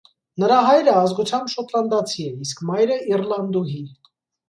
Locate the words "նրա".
0.43-0.55